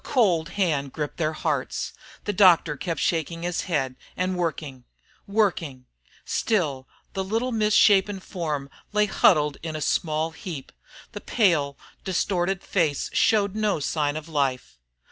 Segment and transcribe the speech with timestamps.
[0.03, 1.93] A cold hand gripped their hearts.
[2.23, 4.85] The doctor kept shaking his head and working,
[5.27, 5.85] working;
[6.25, 10.71] still the little misshapen form lay huddled in a small heap,
[11.11, 14.79] the pale, distorted face showed no sign of life.